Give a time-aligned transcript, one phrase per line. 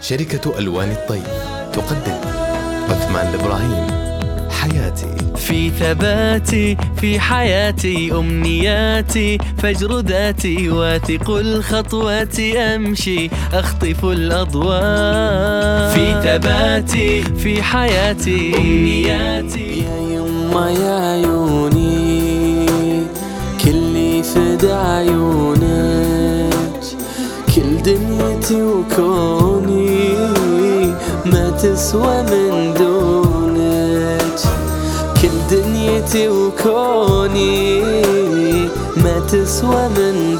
[0.00, 1.28] شركة ألوان الطيف
[1.72, 2.20] تقدم
[2.90, 3.86] عثمان الإبراهيم
[4.50, 5.16] حياتي.
[5.36, 14.80] في ثباتي في حياتي أمنياتي فجر ذاتي واثق الخطوات أمشي أخطف الأضواء.
[15.94, 19.82] في ثباتي في حياتي أمنياتي.
[19.82, 22.66] يا يما يا عيوني
[23.64, 25.68] كلي فدا عيونك
[27.54, 29.47] كل دنيتي وكوني
[31.88, 34.40] ما تسوى من دونك.
[35.22, 37.80] كل دنيتي وكوني
[38.96, 40.37] ما تسوى من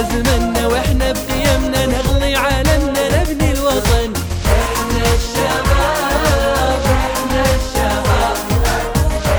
[0.00, 4.12] هذا زمننا وإحنا بقيمنا نغلي علمنا نبني الوطن.
[4.46, 8.36] إحنا الشباب إحنا الشباب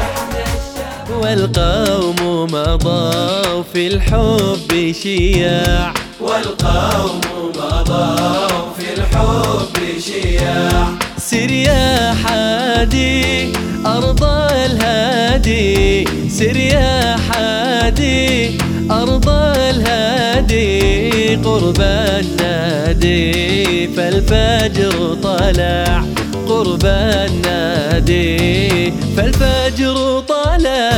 [0.01, 1.21] إحنا الشباب.
[1.21, 5.93] والقوم مضوا في الحب شياع.
[6.19, 7.21] والقوم
[7.55, 10.87] مضوا في الحب شياع.
[11.17, 13.53] سر يا حادي
[13.85, 16.05] أرض الهادي.
[16.29, 18.57] سر يا حادي
[18.91, 19.29] أرض
[21.35, 26.03] قرب النادي فالفجر طلع
[26.47, 30.91] قرب النادي فالفجر طلع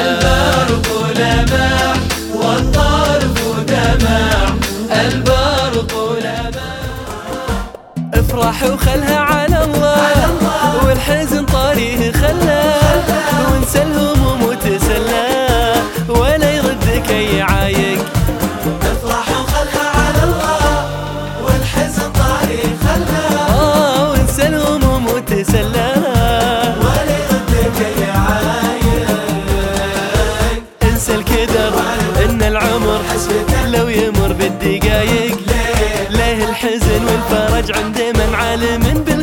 [0.00, 1.94] البرق لمع
[2.34, 4.54] والطرف دمع.
[4.92, 6.76] البرق لمع.
[8.14, 10.30] افرح وخلها على الله
[10.86, 13.02] والحزن طاريه خلاه.
[13.50, 14.45] وانسى الهموم
[31.36, 31.74] الكدر
[32.24, 33.00] إن العمر
[33.66, 35.36] لو يمر بالدقايق
[36.10, 39.15] ليه الحزن والفرج عند من عالم بالخفا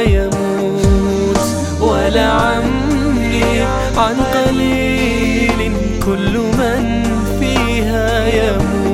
[0.00, 1.44] يموت
[1.80, 5.60] ولعمري عن قليل
[6.04, 6.82] كل من
[7.40, 8.88] فيها يموت.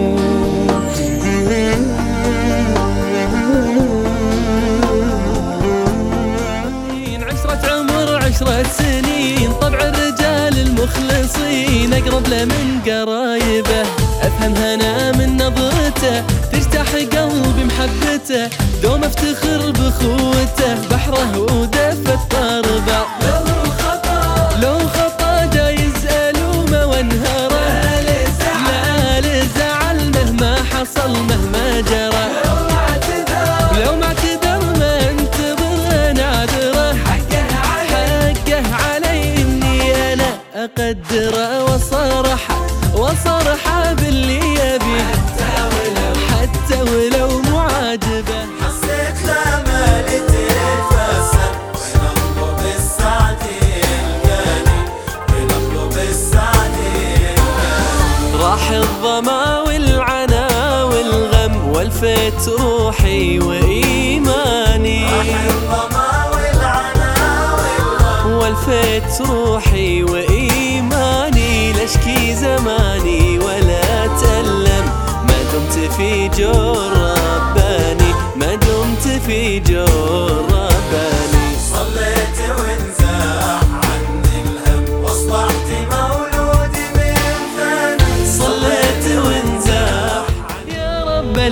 [7.23, 14.04] عشرة عمر عشرة سنين طبع الرجال المخلصين أقرب له من قرايبه.
[14.35, 18.49] أفهم هنا من نظرته تجتاح قلبي محبته.
[18.83, 20.89] دوم افتخر بخوته.
[20.91, 23.01] بحره ودفة طربه
[24.63, 25.35] لو خطأ
[28.67, 32.27] لا لزعل مهما حصل مهما جرى.
[33.85, 36.15] لو ما اعتذر ما انتظر
[37.07, 41.64] حقه علي إني أنا أقدره.
[59.15, 60.49] الظما والعنا
[60.85, 65.07] والغم والفيت روحي وإيماني.
[68.27, 71.73] والفيت روحي وإيماني.
[71.73, 74.87] لاشكي زماني ولا تألم؟
[75.29, 76.94] ما دمت في جور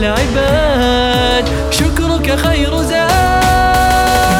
[0.02, 3.08] العباد شكرك خير زاد.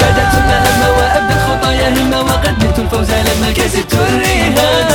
[0.00, 4.92] بدأت المهمة وأبدأ الخطايا همة وقدمت الفوز لما كسبت الرهان.